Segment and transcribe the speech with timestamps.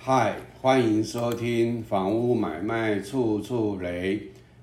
[0.00, 4.16] 嗨，欢迎收听《房屋买卖处处雷》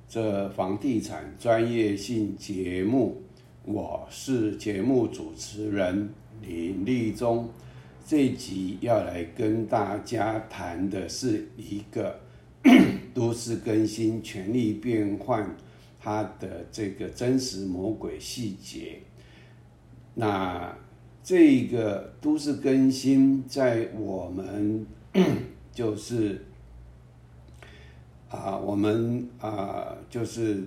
[0.07, 3.21] 这房地产专业性节目，
[3.65, 6.09] 我是节目主持人
[6.41, 7.49] 林立忠。
[8.07, 12.17] 这集要来跟大家谈的是一个
[13.13, 15.55] 都市更新、权力变换
[15.99, 18.99] 它的这个真实魔鬼细节。
[20.15, 20.75] 那
[21.21, 24.85] 这个都市更新在我们
[25.71, 26.45] 就是
[28.29, 30.63] 啊，我们啊，就是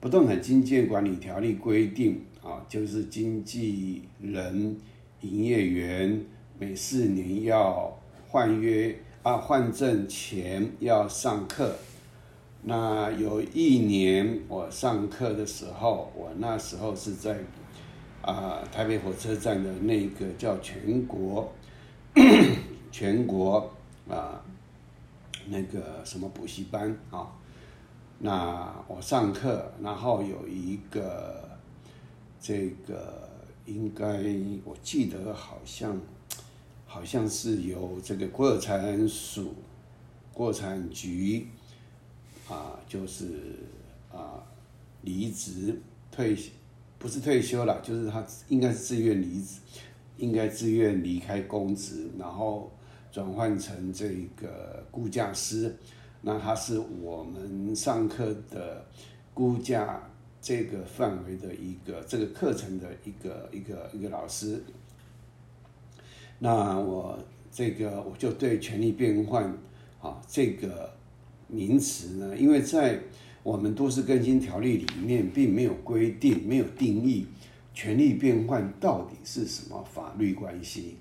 [0.00, 4.76] 不动产经纪管理条例规定啊，就是经纪人、
[5.22, 6.22] 营业员
[6.58, 7.98] 每四年要
[8.28, 11.74] 换约啊，换证前要上课。
[12.64, 17.38] 那有一年我上课的时候，我那时候是在
[18.20, 21.50] 啊台北火车站的那个叫全国
[22.96, 23.72] 全国
[24.08, 24.40] 啊
[25.48, 27.26] 那个什么补习班啊，
[28.20, 31.58] 那我上课，然后有一个
[32.40, 33.28] 这个
[33.66, 34.22] 应该
[34.64, 36.00] 我记得好像
[36.86, 39.52] 好像是由这个国有财产署
[40.32, 41.48] 国产局
[42.48, 43.58] 啊，就是
[44.12, 44.40] 啊
[45.02, 45.80] 离职
[46.12, 46.38] 退
[47.00, 49.58] 不是退休了，就是他应该是自愿离职，
[50.16, 52.70] 应该自愿离开公职，然后。
[53.14, 55.72] 转换成这个估价师，
[56.20, 58.84] 那他是我们上课的
[59.32, 60.02] 估价
[60.42, 64.60] 这个范围的一个这个课程的一个一个一个老师。
[66.40, 67.16] 那我
[67.52, 69.44] 这个我就对权力变换
[70.02, 70.92] 啊这个
[71.46, 72.98] 名词呢，因为在
[73.44, 77.28] 我们都市更新条例里面并没有规定，没有定义
[77.72, 80.96] 权力变换到底是什么法律关系。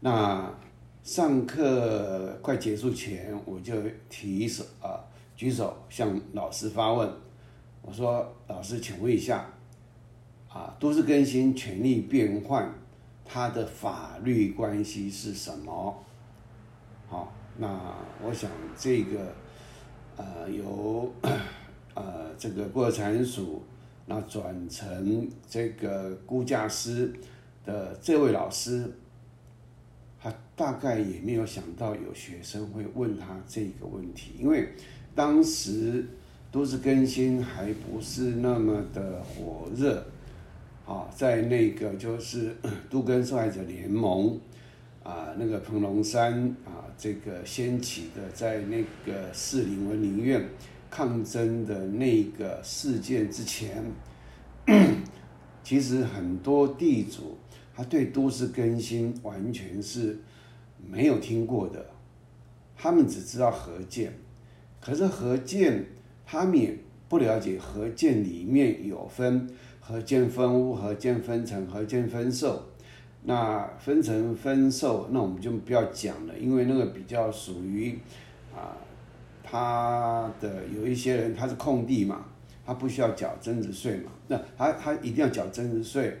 [0.00, 0.52] 那
[1.04, 3.74] 上课快结束前，我就
[4.08, 4.98] 提手啊，
[5.36, 7.12] 举手向老师发问。
[7.82, 9.46] 我说：“老师，请问一下，
[10.48, 12.74] 啊，都市更新、权利变换，
[13.22, 16.02] 它的法律关系是什么？”
[17.06, 19.30] 好，那我想这个，
[20.16, 21.12] 呃，由
[21.92, 23.62] 呃这个国产署
[24.06, 27.12] 那转成这个估价师
[27.62, 28.90] 的这位老师。
[30.24, 34.66] 他大概也没有想到有学生会问他这个问题，因为
[35.14, 36.02] 当时
[36.50, 40.02] 都市更新还不是那么的火热，
[40.86, 42.56] 啊，在那个就是
[42.88, 44.40] 都更受害者联盟
[45.02, 50.42] 啊，那个彭龙山啊，这个掀起的在那个士林文林院
[50.90, 53.84] 抗争的那个事件之前，
[55.62, 57.36] 其实很多地主。
[57.76, 60.18] 他对都市更新完全是
[60.86, 61.86] 没有听过的，
[62.76, 64.12] 他们只知道合建，
[64.80, 65.84] 可是合建
[66.24, 66.76] 他们也
[67.08, 69.48] 不了解合建里面有分
[69.80, 72.62] 合建分屋、合建分层、合建分售。
[73.26, 77.98] 那分层分售，那我们就不要讲了，因为那个比较属于
[78.54, 78.76] 啊，
[79.42, 82.26] 他的有一些人他是空地嘛，
[82.66, 86.14] 他不需要缴增值税嘛，那他他一定要缴增值税。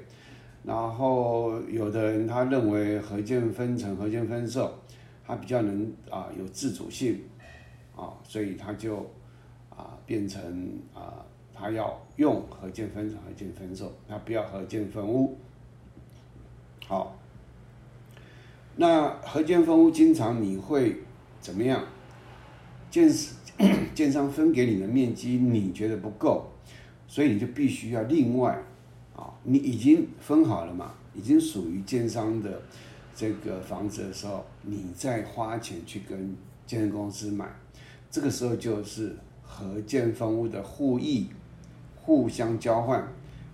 [0.66, 4.72] 然后有的人他认为合建分成、合建分售，
[5.22, 7.20] 他比较能啊有自主性，
[7.94, 8.96] 啊，所以他就
[9.68, 15.36] 啊变成啊他要用合建分成、合建分售，他不要合建分屋。
[16.86, 17.14] 好，
[18.76, 20.96] 那合建分屋经常你会
[21.42, 21.84] 怎么样？
[22.90, 23.08] 建
[23.94, 26.50] 建商分给你的面积你觉得不够，
[27.06, 28.58] 所以你就必须要另外。
[29.16, 30.92] 啊，你已经分好了嘛？
[31.14, 32.60] 已经属于建商的
[33.14, 36.36] 这个房子的时候，你再花钱去跟
[36.66, 37.48] 建设公司买，
[38.10, 41.28] 这个时候就是合建分屋的互益、
[41.96, 43.06] 互相交换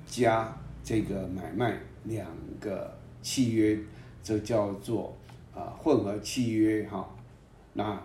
[0.06, 2.26] 加这个买卖两
[2.58, 3.78] 个契约，
[4.22, 5.14] 这叫做
[5.54, 7.08] 啊混合契约哈。
[7.74, 8.02] 那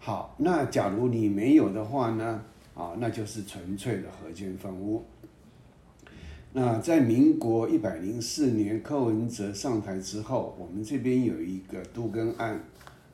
[0.00, 2.42] 好，那假如你没有的话呢？
[2.74, 5.04] 啊，那就是纯粹的合建分屋。
[6.60, 12.60] 那在民国一百零四年柯文哲上台之后，我们这边有一个都更案，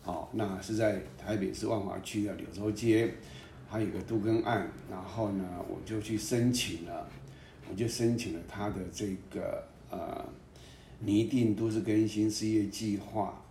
[0.00, 3.12] 好，那是在台北市万华区的柳州街，
[3.68, 7.06] 还有个都更案，然后呢，我就去申请了，
[7.68, 10.24] 我就申请了他的这个呃
[11.00, 13.44] 拟定都市更新事业计划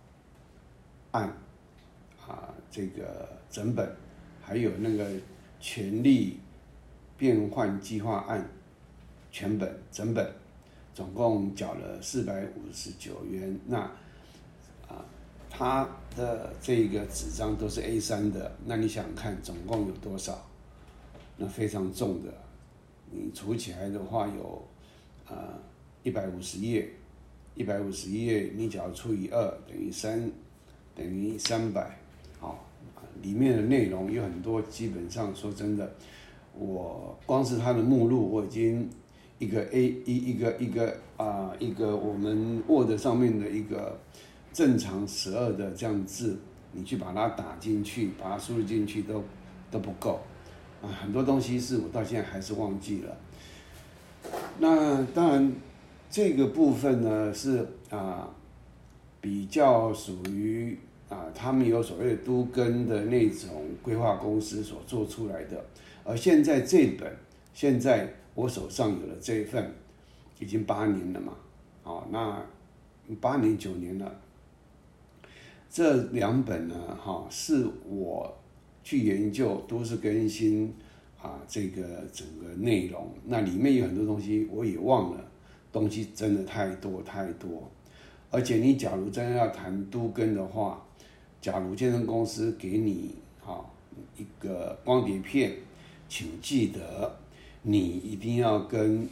[1.12, 1.32] 案
[2.26, 3.88] 啊，这个整本，
[4.42, 5.08] 还有那个
[5.60, 6.40] 权力
[7.16, 8.44] 变换计划案。
[9.34, 10.32] 全本整本，
[10.94, 13.58] 总共缴了四百五十九元。
[13.66, 13.78] 那
[14.86, 15.04] 啊，
[15.50, 20.40] 他的这个纸张都是 A 三的，那你想看，总共有多少？
[21.36, 22.32] 那非常重的，
[23.10, 24.62] 你除起来的话有，
[25.28, 25.34] 呃，
[26.04, 26.88] 一百五十页，
[27.56, 30.30] 一百五十页，你只要除以二，等于三，
[30.94, 31.98] 等于三百，
[32.38, 32.64] 好，
[33.20, 35.92] 里面的内容有很多，基本上说真的，
[36.56, 38.88] 我光是它的目录，我已经
[39.38, 43.98] 一个 A 一一个一个啊一个我们 Word 上面的一个
[44.52, 46.38] 正常十二的这样字，
[46.72, 49.22] 你去把它打进去，把它输入进去都
[49.70, 50.20] 都不够
[50.82, 50.88] 啊。
[50.88, 53.16] 很多东西是我到现在还是忘记了。
[54.58, 55.52] 那当然，
[56.08, 58.28] 这个部分呢是啊，
[59.20, 60.78] 比较属于
[61.08, 65.62] 啊，他们有所谓的都跟的那种规划公司所做出来的。
[66.04, 67.14] 而现在这本，
[67.52, 69.72] 现在我手上有了这一份，
[70.38, 71.32] 已经八年了嘛，
[71.82, 72.44] 哦，那
[73.20, 74.20] 八年九年了。
[75.70, 78.34] 这两本呢，哈，是我。
[78.86, 80.70] 去研究都市更新
[81.18, 81.82] 啊，这个
[82.12, 85.24] 整个内容，那里面有很多东西我也忘了，
[85.72, 87.66] 东西真的太多太多。
[88.30, 90.86] 而且你假如真的要谈都更的话，
[91.40, 93.64] 假如健身公司给你哈
[94.18, 95.56] 一个光碟片，
[96.06, 97.16] 请记得
[97.66, 99.08] 你一定要跟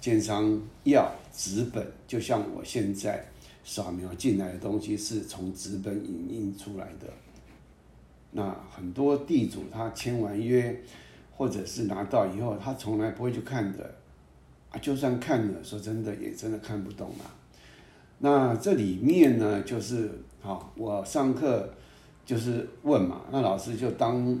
[0.00, 3.26] 建商要纸本，就像我现在
[3.64, 7.12] 扫描进来的东西是从纸本影印出来的。
[8.30, 10.80] 那很多地主他签完约，
[11.36, 13.94] 或者是拿到以后，他从来不会去看的，
[14.70, 17.34] 啊，就算看了，说真的也真的看不懂啊。
[18.18, 20.08] 那这里面呢，就是
[20.40, 21.68] 好，我上课
[22.24, 24.38] 就是问嘛，那老师就当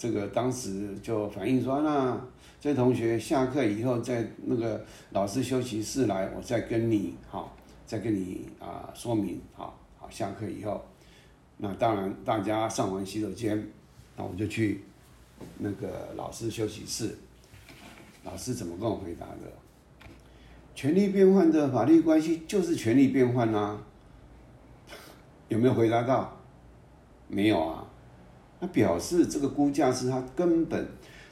[0.00, 2.18] 这个当时就反映说，那
[2.58, 7.54] 这同学下课以后在那个老师休息室来，我再跟你好，
[7.84, 10.82] 再跟你啊说明，好好下课以后。
[11.58, 13.62] 那当然，大家上完洗手间，
[14.16, 14.82] 那我就去
[15.58, 17.18] 那个老师休息室。
[18.24, 19.52] 老师怎么跟我回答的？
[20.74, 23.78] 权力变换的法律关系就是权力变换啊？
[25.48, 26.34] 有没有回答到？
[27.28, 27.86] 没有啊。
[28.60, 30.86] 那表示这个估价师他根本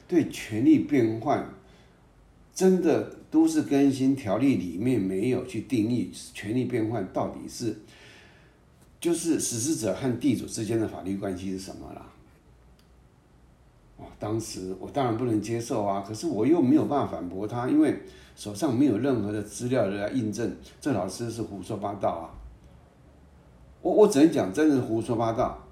[0.07, 1.47] 对权力变换
[2.53, 7.75] 真的都是更新条例里面没有去定义权力变换到底是。
[9.01, 12.05] 就是实施者和地主之间的法律关系是什么啦？
[13.95, 17.97] 哦，当时我当然不能接受啊，可是我又没有办法反驳他，因为
[18.35, 22.27] 手上没有任何的资料来印证这老师是胡说八道啊。
[23.81, 25.65] 我我只能讲，真的是胡说八道，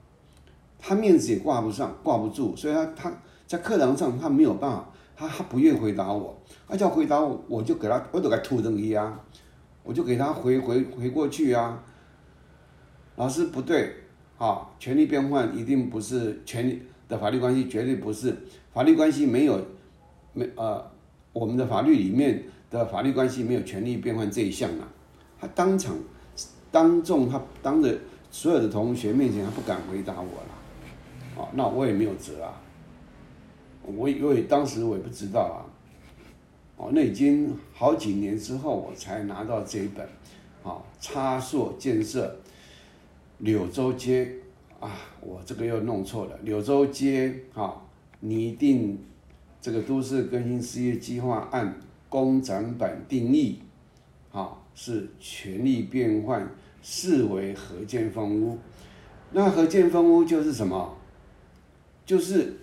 [0.80, 3.12] 他面子也挂不上，挂不住，所以他他
[3.46, 6.38] 在课堂上他没有办法，他他不愿意回答我，
[6.68, 9.20] 他叫回答我，我就给他，我都给他吐东西啊，
[9.84, 11.84] 我就给他回回回过去啊。
[13.16, 13.94] 老师不对，
[14.38, 18.36] 啊，权力变换一定不是权力的法律关系，绝对不是
[18.74, 19.60] 法律关系没有，
[20.34, 20.86] 没呃，
[21.34, 24.88] 我们的法律里面的法律关系没有权力变换这一项啊。
[25.40, 25.96] 他当场
[26.72, 27.98] 当众他当着
[28.30, 30.57] 所有的同学面前，他不敢回答我了，
[31.38, 32.60] 啊，那我也没有辙啊，
[33.84, 35.62] 我因为当时我也不知道啊，
[36.76, 40.08] 哦，那已经好几年之后我才拿到这一本，
[40.64, 42.36] 啊，差硕建设。
[43.40, 44.34] 柳州街
[44.80, 44.92] 啊，
[45.22, 46.36] 我这个又弄错了。
[46.42, 47.80] 柳州街啊，
[48.22, 48.98] 拟定
[49.62, 53.60] 这个都市更新事业计划案公展版定义，
[54.32, 56.50] 啊，是权力变换
[56.82, 58.58] 视为合建房屋。
[59.32, 60.98] 那合建房屋就是什么？
[62.08, 62.54] 就是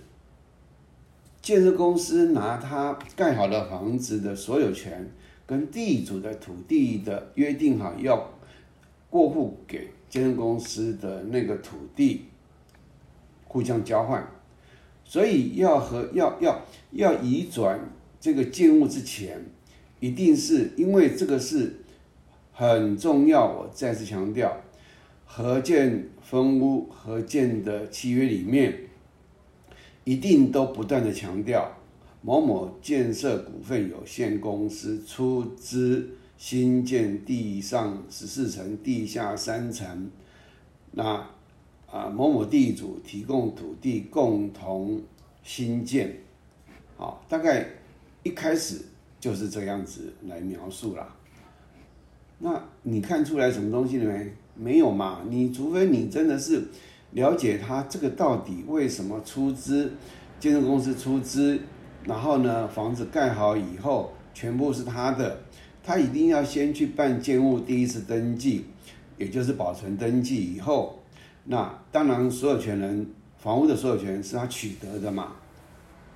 [1.40, 5.08] 建设公司拿他盖好的房子的所有权
[5.46, 8.32] 跟地主的土地的约定好要
[9.08, 9.90] 过户给。
[10.06, 12.26] 建设公司的那个土地
[13.46, 14.24] 互相交换，
[15.04, 17.80] 所以要和要要要移转
[18.20, 19.44] 这个建物之前，
[19.98, 21.80] 一定是因为这个是
[22.52, 23.44] 很重要。
[23.44, 24.56] 我再次强调，
[25.26, 28.72] 合建分屋合建的契约里面，
[30.04, 31.73] 一定都不断的强调
[32.23, 36.11] 某某建设股份有限公司出资。
[36.37, 40.11] 新建地上十四层、地下三层，
[40.90, 41.25] 那
[41.87, 45.00] 啊某某地主提供土地共同
[45.44, 46.12] 新建，
[46.96, 47.64] 好，大概
[48.25, 48.80] 一开始
[49.20, 51.14] 就是这样子来描述啦。
[52.40, 54.32] 那你看出来什么东西了没？
[54.56, 55.23] 没有嘛？
[55.30, 56.64] 你除非你真的是
[57.14, 59.92] 了解他这个到底为什么出资，
[60.38, 61.59] 建设公司出资，
[62.04, 65.40] 然后呢房子盖好以后全部是他的。
[65.87, 68.64] 他一定要先去办建物第一次登记，
[69.18, 70.99] 也就是保存登记以后，
[71.44, 73.06] 那当然所有权人
[73.37, 75.33] 房屋的所有权是他取得的嘛，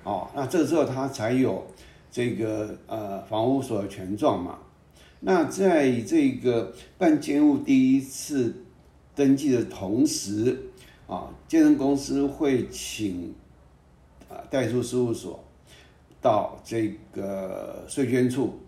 [0.03, 1.67] 哦，那这时候他才有
[2.09, 4.57] 这个呃房屋所有权状嘛。
[5.19, 8.63] 那在这个办建物第一次
[9.13, 10.68] 登记的同时，
[11.09, 13.33] 啊，建设公司会请
[14.29, 15.43] 啊代书事务所
[16.21, 18.59] 到这个税捐处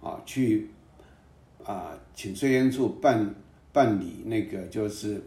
[0.00, 0.70] 啊去
[1.64, 3.34] 啊请税捐处办
[3.72, 5.20] 办理那个就是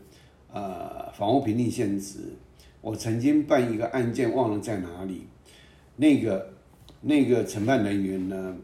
[0.54, 2.20] 呃房屋评定现值。
[2.80, 5.28] 我曾经办一个案件，忘了在哪里，
[5.98, 6.54] 那个
[7.02, 8.56] 那个承办人员呢？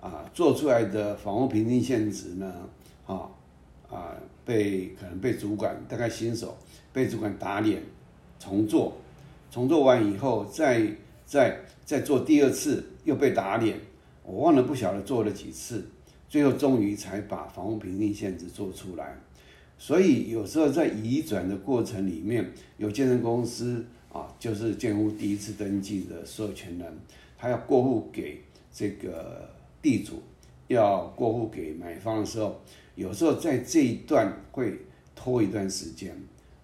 [0.00, 2.54] 啊，做出来的房屋评定现值呢，
[3.06, 3.28] 啊
[3.90, 4.14] 啊，
[4.44, 6.56] 被可能被主管大概新手
[6.92, 7.82] 被主管打脸，
[8.38, 8.96] 重做，
[9.50, 10.86] 重做完以后再
[11.24, 13.78] 再再做第二次又被打脸，
[14.24, 15.84] 我忘了不晓得做了几次，
[16.28, 19.16] 最后终于才把房屋评定限制做出来。
[19.78, 26.98] 所以有时候在移转的过程里面，有建设公司啊，就是建屋第一次登记的所有权人，
[27.38, 28.42] 他要过户给
[28.72, 29.48] 这个。
[29.82, 30.22] 地主
[30.68, 32.60] 要过户给买方的时候，
[32.96, 34.76] 有时候在这一段会
[35.14, 36.14] 拖一段时间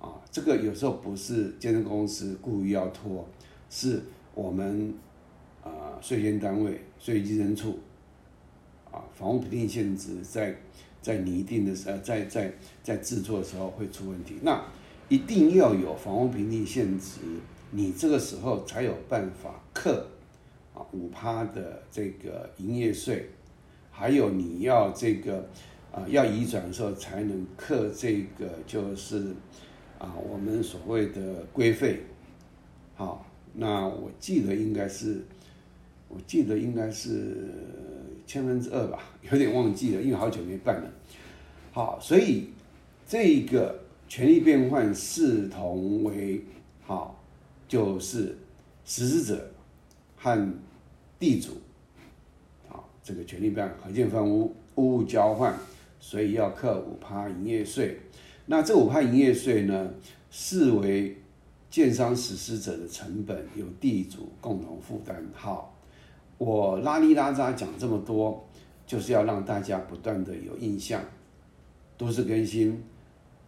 [0.07, 0.21] 啊。
[0.31, 3.27] 这个有时候不是建设公司故意要拖，
[3.69, 4.03] 是
[4.35, 4.95] 我们
[5.65, 7.79] 啊税捐单位税基征处
[8.91, 10.55] 啊房屋评定现值在
[11.03, 14.37] 在拟定的时候，在在在制作的时候会出问题。
[14.43, 14.63] 那
[15.09, 17.21] 一定要有房屋评定现值，
[17.71, 20.07] 你这个时候才有办法克。
[20.75, 23.31] 啊，五趴的这个营业税，
[23.91, 25.49] 还有你要这个
[25.91, 29.35] 啊，要移转的时候才能克这个，就是
[29.99, 32.01] 啊，我们所谓的规费。
[32.95, 35.23] 好，那我记得应该是，
[36.09, 37.37] 我记得应该是
[38.27, 38.99] 千分之二吧，
[39.31, 40.91] 有点忘记了，因为好久没办了。
[41.73, 42.49] 好，所以
[43.07, 46.43] 这个权利变换视同为
[46.85, 47.23] 好，
[47.69, 48.37] 就是
[48.85, 49.51] 实施者
[50.17, 50.55] 和
[51.19, 51.53] 地主，
[52.71, 55.55] 啊，这个权利办合建房屋物物交换，
[56.01, 57.99] 所以要扣五趴营业税。
[58.47, 59.91] 那这五趴营业税呢，
[60.31, 61.17] 视为
[61.69, 65.25] 建商实施者的成本，由地主共同负担。
[65.35, 65.77] 好，
[66.39, 68.47] 我拉里拉扎讲这么多，
[68.87, 71.03] 就是要让大家不断的有印象，
[71.99, 72.81] 都市更新。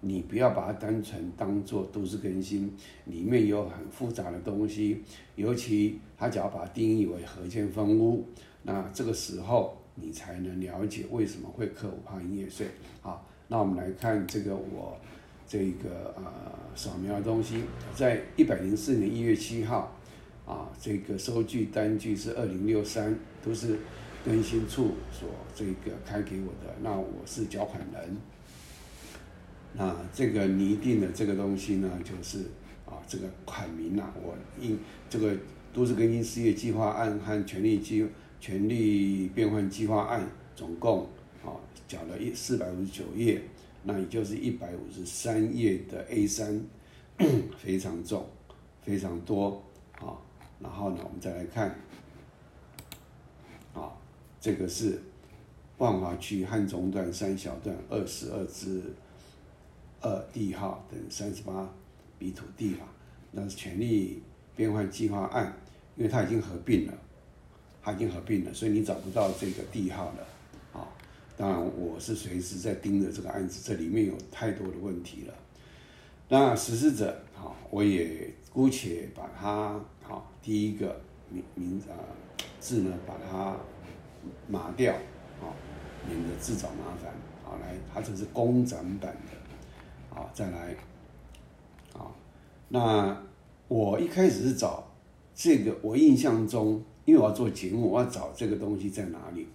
[0.01, 2.73] 你不要把它单纯当做都市更新，
[3.07, 5.03] 里面有很复杂的东西，
[5.35, 8.25] 尤其他只要把它定义为合建分屋，
[8.63, 12.69] 那这个时候你才能了解为什么会扣五趴营业税。
[13.01, 14.97] 好，那我们来看这个我
[15.47, 16.25] 这个呃
[16.77, 17.63] 扫描的东西，
[17.95, 19.97] 在一百零四年一月七号，
[20.47, 23.79] 啊，这个收据单据是二零六三，都是
[24.23, 28.17] 更新处所这个开给我的，那我是缴款人。
[29.73, 32.41] 那这个拟定的这个东西呢，就是
[32.85, 34.79] 啊，这个款名呐，我应
[35.09, 35.35] 这个
[35.73, 38.07] 都市更新事业计划案和权利计
[38.41, 41.09] 权利变换计划案，总共
[41.49, 43.41] 啊缴了一四百五十九页，
[43.85, 46.61] 那也就是一百五十三页的 A 三，
[47.59, 48.27] 非常重，
[48.83, 49.63] 非常多
[49.99, 50.17] 啊。
[50.61, 51.79] 然后呢，我们再来看，
[53.75, 53.93] 啊，
[54.41, 55.01] 这个是
[55.79, 58.83] 万华区汉中段三小段二十二支。
[60.01, 61.69] 二地号等三十八
[62.21, 62.87] 笔土地啊，
[63.33, 64.23] 那是权利
[64.55, 65.53] 变换计划案，
[65.97, 66.93] 因为它已经合并了，
[67.83, 70.25] 它已经合并了，所以你找不到这个地号了。
[71.39, 75.35] 当然，我是随时在盯着这个案子，这里面有太多的问题了。
[76.29, 81.95] 那实施者啊，我也姑且把它好第一个名名啊
[82.59, 83.57] 字呢，把它
[84.49, 84.93] 码掉
[85.41, 85.55] 啊，
[86.09, 87.15] 免得自找麻烦。
[87.45, 89.39] 好，来，它这是公展版的。
[90.11, 90.75] 好，再来，
[91.93, 92.11] 啊，
[92.69, 93.17] 那
[93.69, 94.93] 我一开始是找
[95.37, 99.47] 这个，我印象中，因为我要做节目，我要找这个东西在哪里？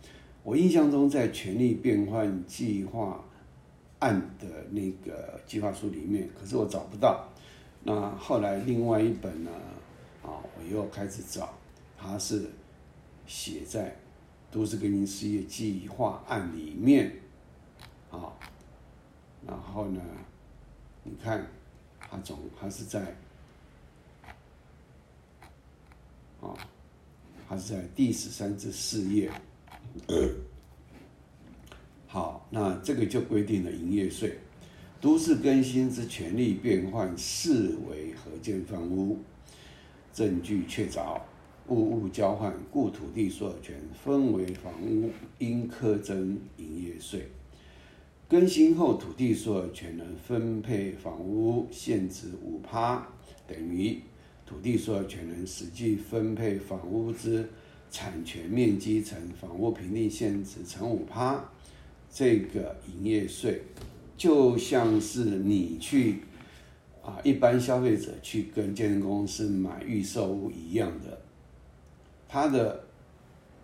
[0.43, 3.23] 我印象中在权力变换计划
[3.99, 7.29] 案的那个计划书里面，可是我找不到。
[7.83, 9.51] 那后来另外一本呢，
[10.21, 11.53] 啊，我又开始找，
[11.97, 12.49] 它是
[13.25, 13.95] 写在
[14.51, 17.13] 都市更新事业计划案里面，
[18.11, 18.33] 啊，
[19.47, 20.01] 然后呢？
[21.05, 21.45] 你看，
[21.99, 23.15] 它总它是在，
[26.41, 26.55] 啊，
[27.47, 29.31] 它是在第十三至四页。
[32.07, 34.37] 好，那这个就规定了营业税，
[35.01, 39.17] 都市更新之权利变换视为合建房屋，
[40.13, 41.19] 证据确凿，
[41.67, 45.09] 物物交换，故土地所有权分为房屋，
[45.39, 47.27] 应课征营业税。
[48.29, 53.07] 更新后土地所有权人分配房屋限值五趴，
[53.47, 53.99] 等于
[54.45, 57.47] 土地所有权人实际分配房屋之
[57.93, 61.47] 产权面积乘房屋评定限值乘五趴，
[62.11, 63.61] 这个营业税
[64.17, 66.21] 就像是你去
[67.03, 71.21] 啊一般消费者去跟建筑公司买预售屋一样的，
[72.27, 72.83] 它的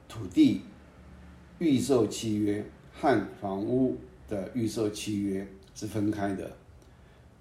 [0.08, 0.62] 土地
[1.58, 6.56] 预售契约和房屋的预售契约是分开的，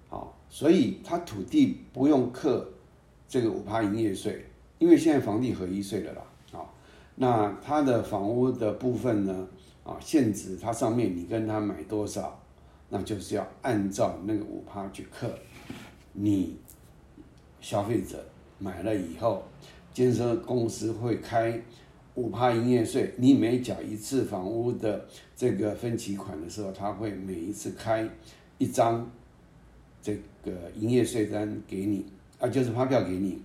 [0.07, 2.67] 好，所以它土地不用课
[3.27, 4.43] 这个五趴营业税，
[4.79, 6.23] 因为现在房地合一税了啦，
[7.21, 9.47] 那它的房屋的部分呢，
[9.83, 12.41] 啊，限值它上面你跟他买多少，
[12.87, 15.29] 那就是要按照那个五趴去课，
[16.13, 16.55] 你
[17.59, 18.23] 消费者
[18.57, 19.43] 买了以后，
[19.93, 21.61] 建设公司会开。
[22.15, 25.05] 五趴营业税，你每缴一次房屋的
[25.37, 28.05] 这个分期款的时候，他会每一次开
[28.57, 29.09] 一张
[30.01, 32.05] 这个营业税单给你，
[32.37, 33.39] 啊，就是发票给你。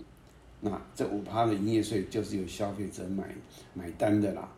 [0.65, 3.23] 那这五趴的营业税就是由消费者买
[3.75, 4.49] 买单的啦。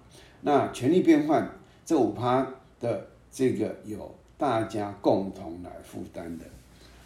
[0.41, 1.47] 那权利变换
[1.85, 2.47] 这五趴
[2.79, 6.45] 的这个有大家共同来负担的。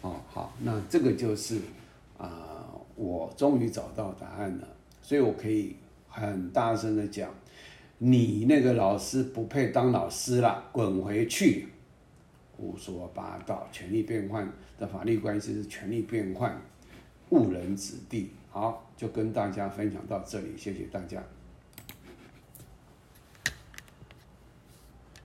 [0.02, 1.58] 哦，好，那这个就是
[2.16, 4.68] 啊，我终于找到答案了，
[5.02, 5.76] 所以我可以。
[6.14, 7.30] 很大声的讲，
[7.96, 11.68] 你那个老师不配当老师了，滚回去！
[12.54, 14.46] 胡说八道，权力变换
[14.78, 16.60] 的法律关系是权力变换，
[17.30, 18.32] 误人子弟。
[18.52, 21.22] 好，就跟大家分享到这里，谢谢大家。